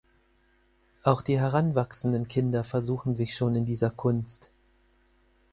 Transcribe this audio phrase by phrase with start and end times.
[1.03, 4.49] Auch die heranwachsenden Kinder versuchen sich schon in dieser Kunst.